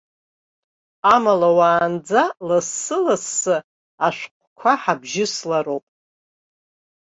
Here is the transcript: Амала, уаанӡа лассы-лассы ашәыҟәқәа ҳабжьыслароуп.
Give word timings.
Амала, 1.13 1.49
уаанӡа 1.57 2.21
лассы-лассы 2.47 3.57
ашәыҟәқәа 4.05 4.71
ҳабжьыслароуп. 4.81 5.85